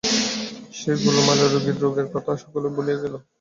সে 0.73 0.91
গোলমালে 1.01 1.45
রোগীর 1.47 1.77
রোগের 1.83 2.07
কথা 2.13 2.31
সকলেই 2.41 2.73
ভুলিয়া 2.75 2.97
গেল! 3.03 3.13